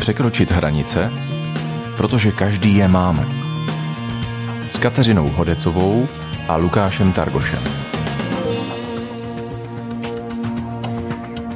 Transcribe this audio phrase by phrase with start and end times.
[0.00, 1.12] Překročit hranice,
[1.96, 3.26] protože každý je máme.
[4.68, 6.08] S Kateřinou Hodecovou
[6.48, 7.81] a Lukášem Targošem.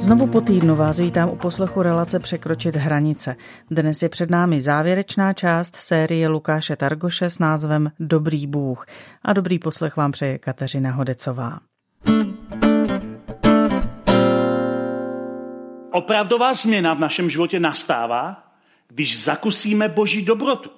[0.07, 3.35] Znovu po týdnu vás vítám u poslechu relace Překročit hranice.
[3.71, 8.85] Dnes je před námi závěrečná část série Lukáše Targoše s názvem Dobrý Bůh.
[9.23, 11.59] A dobrý poslech vám přeje Kateřina Hodecová.
[15.91, 18.43] Opravdová změna v našem životě nastává,
[18.87, 20.69] když zakusíme Boží dobrotu.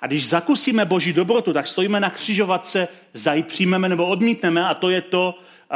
[0.00, 4.74] A když zakusíme Boží dobrotu, tak stojíme na křižovatce, zda ji přijmeme nebo odmítneme a
[4.74, 5.34] to je to,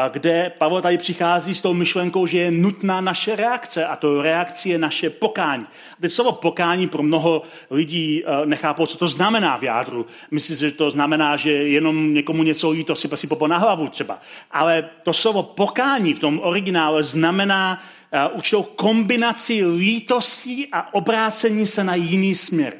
[0.08, 4.68] kde Pavel tady přichází s tou myšlenkou, že je nutná naše reakce a to reakce
[4.68, 5.64] je naše pokání.
[5.92, 10.06] A teď slovo pokání pro mnoho lidí eh, nechápou, co to znamená v jádru.
[10.30, 13.88] Myslím si, že to znamená, že jenom někomu něco líto si si popo na hlavu
[13.88, 14.20] třeba.
[14.50, 21.84] Ale to slovo pokání v tom originále znamená uh, určitou kombinaci lítostí a obrácení se
[21.84, 22.74] na jiný směr.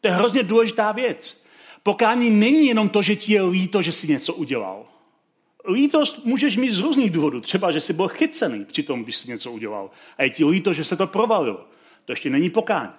[0.00, 1.44] To je hrozně důležitá věc.
[1.82, 4.84] Pokání není jenom to, že ti je líto, že si něco udělal.
[5.72, 7.40] Lítost můžeš mít z různých důvodů.
[7.40, 9.90] Třeba, že jsi byl chycený při tom, když jsi něco udělal.
[10.18, 11.68] A je ti líto, že se to provalilo.
[12.04, 12.90] To ještě není pokání.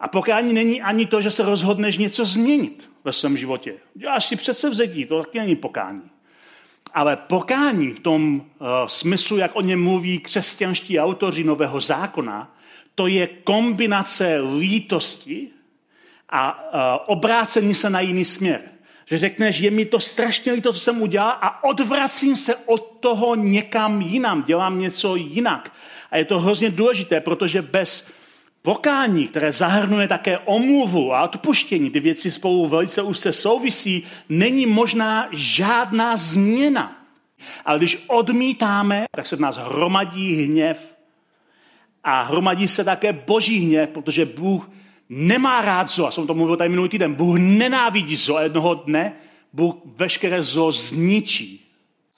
[0.00, 3.74] A pokání není ani to, že se rozhodneš něco změnit ve svém životě.
[3.94, 6.02] Děláš si přece vzedí, to taky není pokání.
[6.94, 12.56] Ale pokání v tom uh, smyslu, jak o něm mluví křesťanští autoři Nového zákona,
[12.94, 15.48] to je kombinace lítosti
[16.28, 18.71] a uh, obrácení se na jiný směr.
[19.12, 23.34] Že řekneš, je mi to strašně líto, co jsem udělal a odvracím se od toho
[23.34, 25.72] někam jinam, dělám něco jinak.
[26.10, 28.08] A je to hrozně důležité, protože bez
[28.62, 35.28] pokání, které zahrnuje také omluvu a odpuštění, ty věci spolu velice úzce souvisí, není možná
[35.32, 37.04] žádná změna.
[37.64, 40.96] Ale když odmítáme, tak se v nás hromadí hněv
[42.04, 44.70] a hromadí se také boží hněv, protože Bůh
[45.12, 46.10] nemá rád zlo.
[46.10, 47.14] Jsem to mluvil tady minulý týden.
[47.14, 49.12] Bůh nenávidí zlo a jednoho dne
[49.52, 51.58] Bůh veškeré zlo zničí.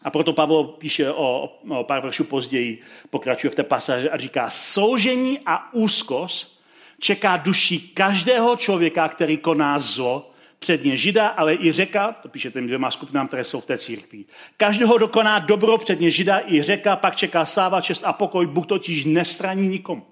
[0.03, 4.51] A proto Pavel píše o, o pár veršů později, pokračuje v té pasáži a říká,
[4.51, 6.63] soužení a úzkost
[7.01, 12.67] čeká duší každého člověka, který koná zlo, předně žida, ale i řeka, to píše těm
[12.67, 14.25] dvěma skupinám, které jsou v té církvi.
[14.57, 19.05] Každého dokoná dobro, předně žida i řeka, pak čeká sáva, čest a pokoj, Bůh totiž
[19.05, 20.03] nestraní nikomu.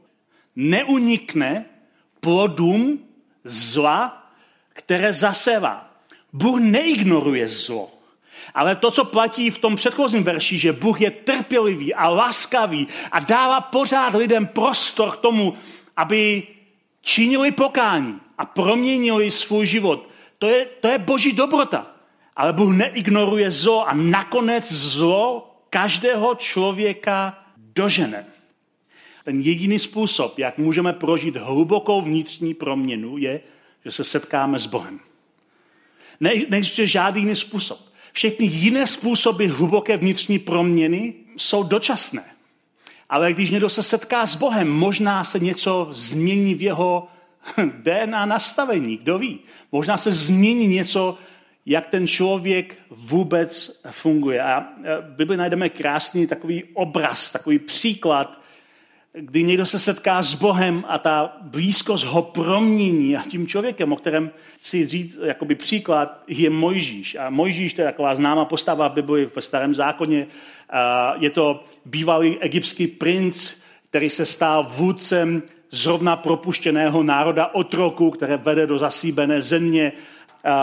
[0.56, 1.64] Neunikne
[2.22, 2.98] plodům
[3.44, 4.30] zla,
[4.68, 5.90] které zasevá.
[6.32, 7.90] Bůh neignoruje zlo.
[8.54, 13.20] Ale to, co platí v tom předchozím verši, že Bůh je trpělivý a laskavý a
[13.20, 15.54] dává pořád lidem prostor k tomu,
[15.96, 16.42] aby
[17.00, 20.08] činili pokání a proměnili svůj život.
[20.38, 21.86] To je, to je boží dobrota.
[22.36, 28.31] Ale Bůh neignoruje zlo a nakonec zlo každého člověka dožene.
[29.24, 33.40] Ten jediný způsob, jak můžeme prožít hlubokou vnitřní proměnu, je,
[33.84, 35.00] že se setkáme s Bohem.
[36.20, 37.80] Ne, neexistuje žádný jiný způsob.
[38.12, 42.24] Všechny jiné způsoby hluboké vnitřní proměny jsou dočasné.
[43.08, 47.08] Ale když někdo se setká s Bohem, možná se něco změní v jeho
[47.82, 49.40] DNA nastavení, kdo ví.
[49.72, 51.18] Možná se změní něco,
[51.66, 54.42] jak ten člověk vůbec funguje.
[54.42, 54.60] A
[55.00, 58.41] v Bibli najdeme krásný takový obraz, takový příklad
[59.14, 63.96] kdy někdo se setká s Bohem a ta blízkost ho promění a tím člověkem, o
[63.96, 67.14] kterém chci říct jakoby příklad, je Mojžíš.
[67.14, 70.26] A Mojžíš, to je taková známá postava v Bibli ve starém zákoně.
[71.18, 73.52] Je to bývalý egyptský princ,
[73.90, 79.92] který se stal vůdcem zrovna propuštěného národa otroku, které vede do zasíbené země.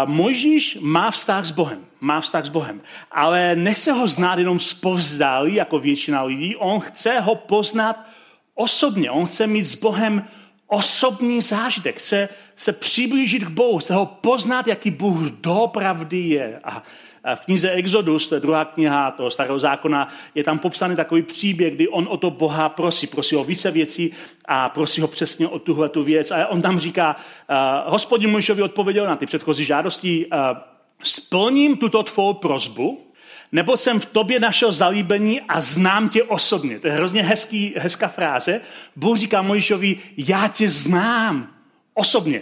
[0.05, 5.55] Mojžíš má vztah s Bohem, má vztah s Bohem, ale nechce ho znát jenom zpovzdálí,
[5.55, 8.08] jako většina lidí, on chce ho poznat
[8.59, 9.11] osobně.
[9.11, 10.27] On chce mít s Bohem
[10.67, 11.97] osobní zážitek.
[11.97, 16.59] Chce se přiblížit k Bohu, chce ho poznat, jaký Bůh doopravdy je.
[16.63, 16.83] A
[17.35, 21.73] v knize Exodus, to je druhá kniha toho starého zákona, je tam popsaný takový příběh,
[21.73, 23.07] kdy on o to Boha prosí.
[23.07, 24.11] Prosí o více věcí
[24.45, 26.31] a prosí ho přesně o tuhle tu věc.
[26.31, 30.39] A on tam říká, uh, hospodin Mojžovi odpověděl na ty předchozí žádosti, uh,
[31.03, 33.08] splním tuto tvou prozbu,
[33.51, 36.79] nebo jsem v tobě našel zalíbení a znám tě osobně.
[36.79, 38.61] To je hrozně hezký, hezká fráze.
[38.95, 41.53] Bůh říká Mojžovi, já tě znám
[41.93, 42.41] osobně.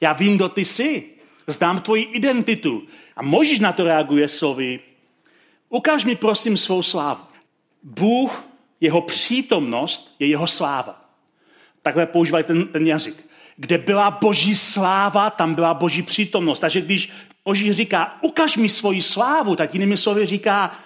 [0.00, 1.04] Já vím, kdo ty jsi.
[1.46, 2.82] Znám tvoji identitu.
[3.16, 4.80] A Mojžíš na to reaguje slovy,
[5.68, 7.22] ukáž mi prosím svou slávu.
[7.82, 8.44] Bůh,
[8.80, 11.04] jeho přítomnost je jeho sláva.
[11.82, 13.24] Takhle používají ten, ten jazyk.
[13.56, 16.60] kde byla boží sláva, tam byla boží přítomnost.
[16.60, 17.10] Takže když
[17.50, 20.78] Boží říká, ukaž mi svoji slávu, tak jinými slovy říká,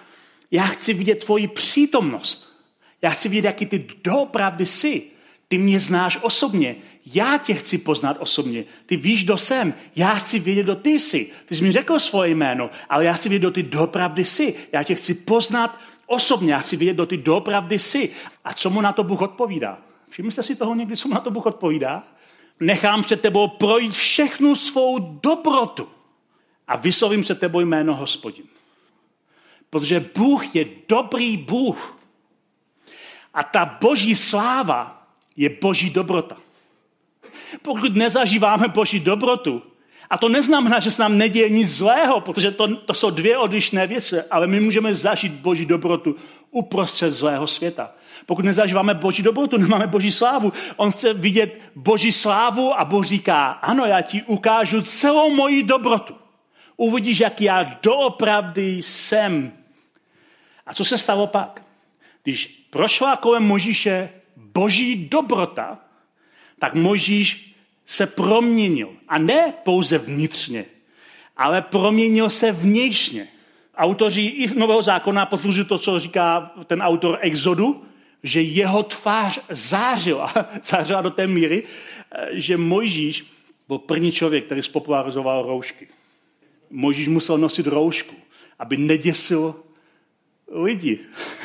[0.51, 2.57] já chci vidět tvoji přítomnost.
[3.01, 5.03] Já chci vidět, jaký ty doopravdy jsi.
[5.47, 6.75] Ty mě znáš osobně,
[7.05, 8.65] já tě chci poznat osobně.
[8.85, 11.31] Ty víš, kdo jsem, já chci vědět, kdo ty jsi.
[11.45, 14.53] Ty jsi mi řekl svoje jméno, ale já chci vědět, kdo ty doopravdy jsi.
[14.71, 18.09] Já tě chci poznat osobně, já chci vědět, kdo ty doopravdy jsi.
[18.45, 19.77] A co mu na to Bůh odpovídá?
[20.09, 22.03] Všimli jste si toho někdy, co mu na to Bůh odpovídá?
[22.59, 25.94] Nechám před tebou projít všechnu svou dobrotu
[26.67, 28.45] a vyslovím před tebou jméno hospodin.
[29.69, 31.97] Protože Bůh je dobrý Bůh.
[33.33, 36.37] A ta boží sláva je boží dobrota.
[37.61, 39.61] Pokud nezažíváme boží dobrotu,
[40.09, 43.87] a to neznamená, že se nám neděje nic zlého, protože to, to jsou dvě odlišné
[43.87, 46.15] věci, ale my můžeme zažít boží dobrotu
[46.51, 47.91] uprostřed zlého světa.
[48.25, 50.53] Pokud nezažíváme boží dobrotu, nemáme boží slávu.
[50.75, 56.15] On chce vidět boží slávu a Bůh říká, ano, já ti ukážu celou moji dobrotu.
[56.77, 59.53] Uvidíš, jak já doopravdy jsem.
[60.65, 61.61] A co se stalo pak?
[62.23, 65.79] Když prošla kolem Možíše boží dobrota,
[66.59, 67.55] tak Možíš
[67.85, 68.89] se proměnil.
[69.07, 70.65] A ne pouze vnitřně,
[71.37, 73.27] ale proměnil se vnějšně.
[73.77, 77.85] Autoři i Nového zákona potvrzují to, co říká ten autor Exodu,
[78.23, 80.33] že jeho tvář zářila,
[80.63, 81.63] zářila do té míry,
[82.31, 83.25] že Mojžíš
[83.67, 85.87] byl první člověk, který spopularizoval roušky.
[86.69, 88.15] Mojžíš musel nosit roušku,
[88.59, 89.55] aby neděsil
[90.51, 90.99] lidi.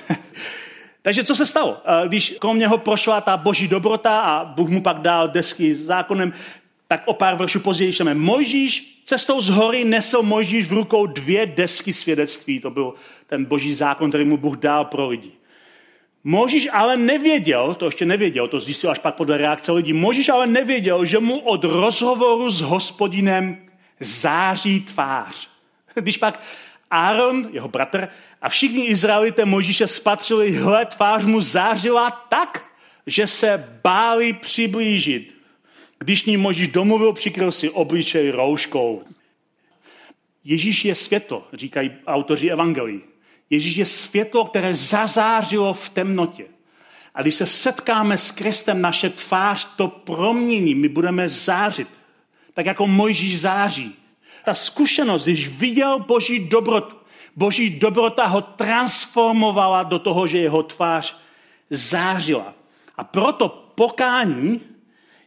[1.02, 1.76] Takže co se stalo?
[2.08, 6.32] Když kolem něho prošla ta boží dobrota a Bůh mu pak dal desky s zákonem,
[6.88, 8.14] tak o pár veršů později čteme.
[8.14, 12.60] Mojžíš cestou z hory nesl Mojžíš v rukou dvě desky svědectví.
[12.60, 12.94] To byl
[13.26, 15.30] ten boží zákon, který mu Bůh dal pro lidi.
[16.24, 20.46] Možíš ale nevěděl, to ještě nevěděl, to zjistil až pak podle reakce lidí, Možíš ale
[20.46, 23.69] nevěděl, že mu od rozhovoru s hospodinem
[24.00, 25.48] září tvář.
[25.94, 26.40] Když pak
[26.90, 28.08] Aaron, jeho bratr,
[28.42, 32.66] a všichni Izraelité Možíše spatřili, hle, tvář mu zářila tak,
[33.06, 35.34] že se báli přiblížit.
[35.98, 39.04] Když ní Možíš domluvil, přikryl si obličej rouškou.
[40.44, 43.00] Ježíš je světlo, říkají autoři evangelií.
[43.50, 46.44] Ježíš je světlo, které zazářilo v temnotě.
[47.14, 51.88] A když se setkáme s Kristem, naše tvář to promění, my budeme zářit.
[52.54, 53.94] Tak jako Mojžíš září.
[54.44, 56.96] Ta zkušenost, když viděl Boží dobrotu,
[57.36, 61.16] Boží dobrota ho transformovala do toho, že jeho tvář
[61.70, 62.54] zářila.
[62.96, 64.60] A proto pokání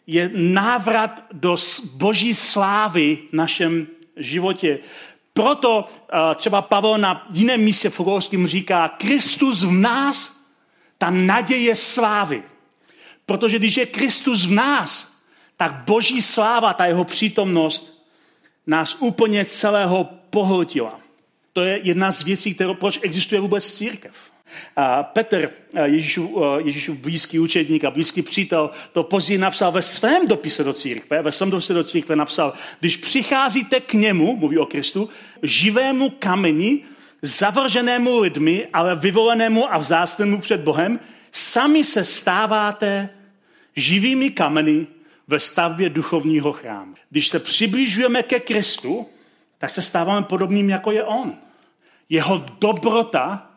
[0.07, 1.57] je návrat do
[1.93, 3.87] boží slávy v našem
[4.17, 4.79] životě.
[5.33, 10.43] Proto eh, třeba Pavel na jiném místě v Fugolském říká, Kristus v nás,
[10.97, 12.43] ta naděje slávy.
[13.25, 15.12] Protože když je Kristus v nás,
[15.63, 18.03] tak boží sláva, ta jeho přítomnost,
[18.67, 20.99] nás úplně celého pohltila.
[21.53, 24.15] To je jedna z věcí, kterou, proč existuje vůbec církev.
[24.75, 25.49] A Petr,
[25.83, 31.21] Ježíšův, Ježíšův blízký učedník a blízký přítel, to později napsal ve svém dopise do církve,
[31.21, 35.09] ve svém dopise do církve napsal, když přicházíte k němu, mluví o Kristu,
[35.43, 36.79] živému kameni,
[37.21, 40.99] zavrženému lidmi, ale vyvolenému a vzácnému před Bohem,
[41.31, 43.09] sami se stáváte
[43.75, 44.87] živými kameny
[45.27, 46.95] ve stavbě duchovního chrámu.
[47.09, 49.09] Když se přibližujeme ke Kristu,
[49.57, 51.35] tak se stáváme podobným, jako je On.
[52.09, 53.51] Jeho dobrota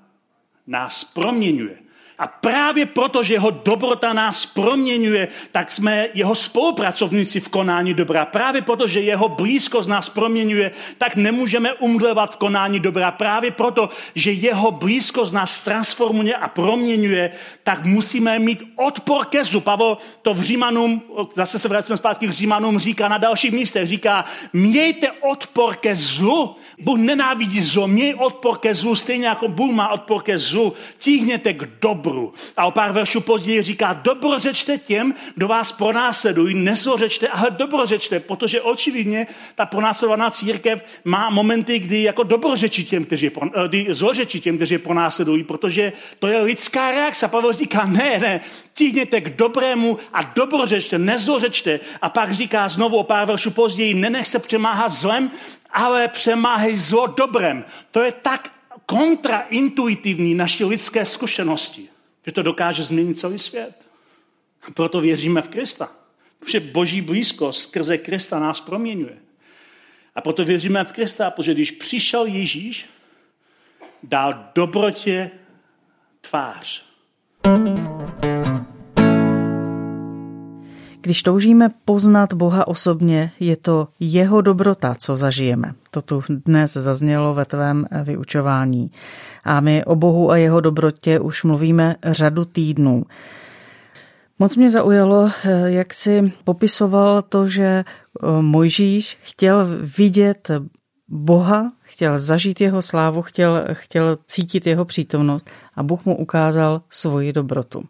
[0.66, 1.78] nás proměňuje.
[2.18, 8.24] A právě proto, že jeho dobrota nás proměňuje, tak jsme jeho spolupracovníci v konání dobra.
[8.24, 13.10] Právě proto, že jeho blízkost nás proměňuje, tak nemůžeme umdlevat v konání dobra.
[13.10, 17.30] Právě proto, že jeho blízkost nás transformuje a proměňuje,
[17.64, 19.60] tak musíme mít odpor ke zlu.
[19.60, 21.02] Pavel to v Římanům,
[21.34, 26.56] zase se vracíme zpátky k Římanům, říká na dalších místech, říká, mějte odpor ke zlu.
[26.78, 30.72] Bůh nenávidí zlo, měj odpor ke zlu, stejně jako Bůh má odpor ke zlu.
[30.98, 32.32] Tíhněte k dobru dobru.
[32.56, 38.62] A o pár veršů později říká, dobrořečte těm, kdo vás pronásledují, nezlořečte, ale dobrořečte, protože
[38.62, 44.56] očividně ta pronásledovaná církev má momenty, kdy jako dobrořečí těm, kteří, eh, kdy zlořečí těm,
[44.56, 47.28] kteří pronásledují, protože to je lidská reakce.
[47.28, 48.40] Pavel říká, ne, ne,
[48.74, 51.80] tíhněte k dobrému a dobrořečte, nezlořečte.
[52.02, 55.30] A pak říká znovu o pár veršů později, nenech se přemáhat zlem,
[55.72, 57.64] ale přemáhej zlo dobrem.
[57.90, 58.50] To je tak
[58.86, 61.95] kontraintuitivní naší lidské zkušenosti
[62.26, 63.86] že to dokáže změnit celý svět.
[64.74, 65.90] Proto věříme v Krista.
[66.38, 69.18] Protože boží blízkost skrze Krista nás proměňuje.
[70.14, 72.86] A proto věříme v Krista, protože když přišel Ježíš,
[74.02, 75.30] dal dobrotě
[76.20, 76.86] tvář.
[81.06, 85.74] Když toužíme poznat Boha osobně, je to jeho dobrota, co zažijeme.
[85.90, 88.90] To tu dnes zaznělo ve tvém vyučování.
[89.44, 93.04] A my o Bohu a jeho dobrotě už mluvíme řadu týdnů.
[94.38, 95.30] Moc mě zaujalo,
[95.66, 97.84] jak si popisoval to, že eh,
[98.42, 99.66] Mojžíš chtěl
[99.98, 100.50] vidět
[101.08, 107.32] Boha, chtěl zažít jeho slávu, chtěl, chtěl cítit jeho přítomnost a Bůh mu ukázal svoji
[107.32, 107.84] dobrotu.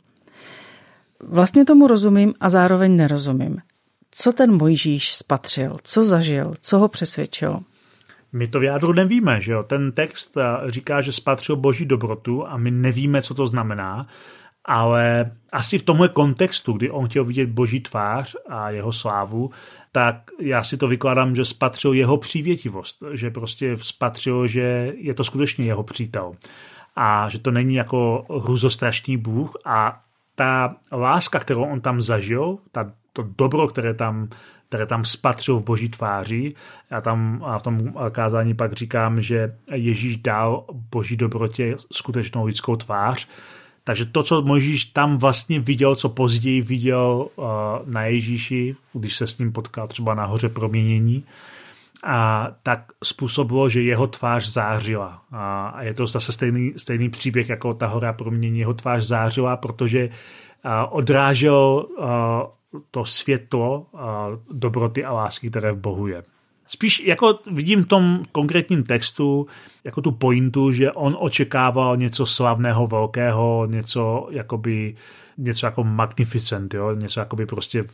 [1.21, 3.57] Vlastně tomu rozumím a zároveň nerozumím.
[4.11, 7.61] Co ten Mojžíš spatřil, co zažil, co ho přesvědčilo?
[8.33, 9.63] My to v jádru nevíme, že jo?
[9.63, 14.07] Ten text eh, říká, že spatřil boží dobrotu a my nevíme, co to znamená,
[14.65, 19.51] ale asi v tomhle kontextu, kdy on chtěl vidět boží tvář a jeho slávu,
[19.93, 25.25] tak já si to vykládám, že spatřil jeho přívětivost, že prostě spatřil, že je to
[25.25, 26.33] skutečně jeho přítel
[26.97, 30.01] a že to není jako hruzostrašný Bůh a
[30.37, 34.29] ta láska, kterou on tam zažil, ta, to dobro, které tam,
[34.69, 36.55] které tam spatřil v boží tváři,
[36.91, 42.77] já tam a v tom kázání pak říkám, že Ježíš dal boží dobrotě skutečnou lidskou
[42.77, 43.29] tvář,
[43.85, 47.45] takže to, co Mojžíš tam vlastně viděl, co později viděl uh,
[47.85, 51.25] na Ježíši, když se s ním potkal třeba na hoře proměnění,
[52.05, 55.23] a tak způsobilo, že jeho tvář zářila.
[55.33, 58.59] A, je to zase stejný, stejný příběh jako ta hora proměnění.
[58.59, 60.09] Jeho tvář zářila, protože
[60.91, 61.87] odrážel
[62.91, 63.87] to světlo
[64.53, 66.23] dobroty a lásky, které v Bohu je.
[66.67, 69.47] Spíš jako vidím v tom konkrétním textu
[69.85, 74.95] jako tu pointu, že on očekával něco slavného, velkého, něco jakoby,
[75.39, 76.95] něco jako magnificent, jo?
[76.95, 77.85] něco jakoby prostě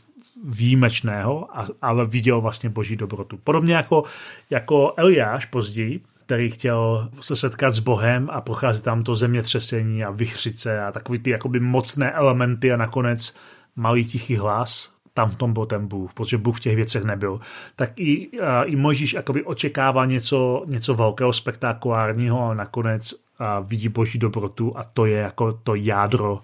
[0.45, 1.49] výjimečného,
[1.83, 3.39] ale viděl vlastně boží dobrotu.
[3.45, 4.05] Podobně jako,
[4.51, 10.11] jako Eliáš později, který chtěl se setkat s Bohem a procházet tam to zemětřesení a
[10.11, 13.35] vychřice a takový ty jakoby mocné elementy a nakonec
[13.77, 17.41] malý tichý hlas, tam v tom byl ten Bůh, protože Bůh v těch věcech nebyl.
[17.77, 18.31] Tak i,
[18.65, 25.07] i Možíš očekává něco, něco velkého, spektakulárního a nakonec a, vidí boží dobrotu a to
[25.07, 26.41] je jako to jádro,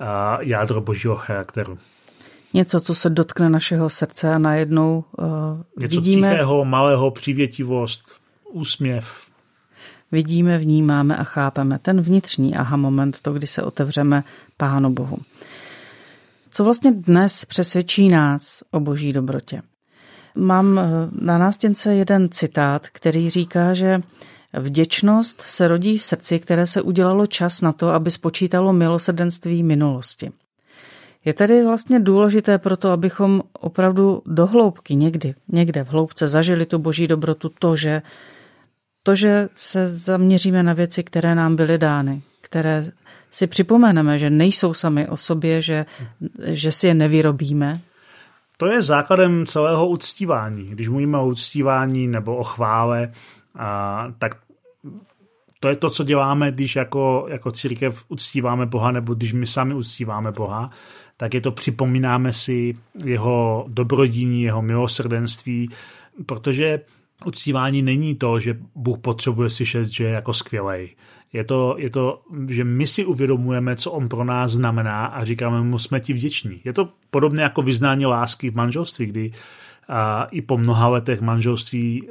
[0.00, 1.78] a, jádro božího charakteru.
[2.54, 5.26] Něco, co se dotkne našeho srdce a najednou uh,
[5.78, 6.30] Něco vidíme...
[6.30, 8.14] tichého, malého, přívětivost,
[8.52, 9.30] úsměv.
[10.12, 14.24] Vidíme, vnímáme a chápeme ten vnitřní aha moment, to, kdy se otevřeme
[14.56, 15.18] Pánu Bohu.
[16.50, 19.62] Co vlastně dnes přesvědčí nás o boží dobrotě?
[20.34, 20.82] Mám eh,
[21.20, 24.02] na nástěnce jeden citát, který říká, že
[24.58, 30.32] vděčnost se rodí v srdci, které se udělalo čas na to, aby spočítalo milosrdenství minulosti.
[31.24, 36.66] Je tedy vlastně důležité pro to, abychom opravdu do hloubky někdy, někde v hloubce zažili
[36.66, 38.02] tu boží dobrotu, to, že,
[39.02, 42.84] to, že se zaměříme na věci, které nám byly dány, které
[43.30, 45.86] si připomeneme, že nejsou sami o sobě, že,
[46.46, 47.80] že si je nevyrobíme.
[48.56, 50.64] To je základem celého uctívání.
[50.64, 53.12] Když mluvíme o uctívání nebo o chvále,
[53.58, 54.34] a, tak
[55.60, 59.74] to je to, co děláme, když jako, jako církev uctíváme Boha, nebo když my sami
[59.74, 60.70] uctíváme Boha,
[61.20, 65.68] tak je to připomínáme si jeho dobrodíní, jeho milosrdenství,
[66.26, 66.80] protože
[67.24, 70.96] uctívání není to, že Bůh potřebuje slyšet, že je jako skvělej.
[71.32, 75.62] Je to, je to, že my si uvědomujeme, co on pro nás znamená a říkáme
[75.62, 76.60] mu, jsme ti vděční.
[76.64, 79.32] Je to podobné jako vyznání lásky v manželství, kdy
[79.88, 82.08] a i po mnoha letech manželství,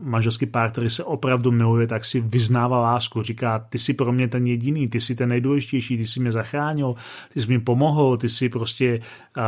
[0.00, 3.22] manželský pár, který se opravdu miluje, tak si vyznává lásku.
[3.22, 6.94] Říká, ty jsi pro mě ten jediný, ty jsi ten nejdůležitější, ty jsi mě zachránil,
[7.32, 9.00] ty jsi mi pomohl, ty jsi prostě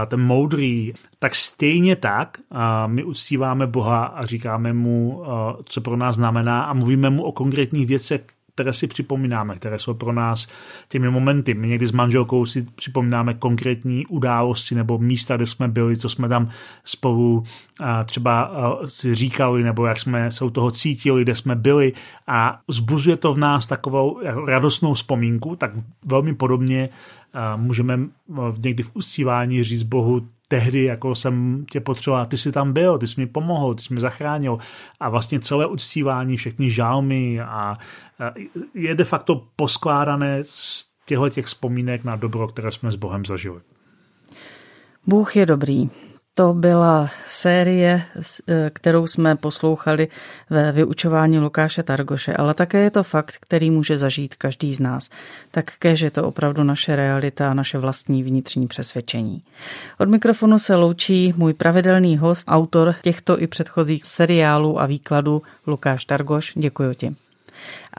[0.07, 0.93] ten moudrý.
[1.19, 2.39] Tak stejně tak
[2.87, 5.23] my uctíváme Boha a říkáme mu,
[5.65, 8.21] co pro nás znamená a mluvíme mu o konkrétních věcech,
[8.55, 10.49] které si připomínáme, které jsou pro nás
[10.89, 11.55] těmi momenty.
[11.55, 16.29] My někdy s manželkou si připomínáme konkrétní události nebo místa, kde jsme byli, co jsme
[16.29, 16.49] tam
[16.85, 17.45] spolu
[18.05, 18.53] třeba
[18.87, 21.93] si říkali, nebo jak jsme se u toho cítili, kde jsme byli
[22.27, 25.71] a zbuzuje to v nás takovou radostnou vzpomínku, tak
[26.05, 26.89] velmi podobně
[27.57, 27.99] můžeme
[28.59, 33.07] někdy v uscívání říct Bohu, tehdy jako jsem tě potřeboval, ty jsi tam byl, ty
[33.07, 34.59] jsi mi pomohl, ty jsi mi zachránil
[35.01, 37.79] a vlastně celé uctívání, všechny žálmy a
[38.75, 43.61] je de facto poskládané z těchto těch vzpomínek na dobro, které jsme s Bohem zažili.
[45.07, 45.91] Bůh je dobrý.
[46.35, 48.03] To byla série,
[48.49, 50.09] e, kterou jsme poslouchali
[50.51, 55.11] ve vyučování Lukáše Targoše, ale také je to fakt, který může zažít každý z nás.
[55.51, 59.43] Tak kež je to opravdu naše realita a naše vlastní vnitřní přesvědčení.
[59.99, 66.05] Od mikrofonu se loučí můj pravidelný host, autor těchto i předchozích seriálů a výkladů Lukáš
[66.05, 66.53] Targoš.
[66.57, 67.15] Děkuji ti.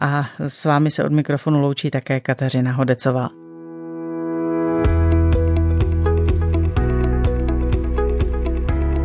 [0.02, 3.43] A s vámi se od mikrofonu loučí také Kateřina Hodecová.